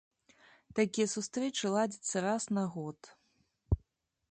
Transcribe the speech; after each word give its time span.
Такія 0.79 1.07
сустрэчы 1.15 1.65
ладзяцца 1.75 2.25
раз 2.29 2.43
на 2.59 2.65
год. 2.79 2.99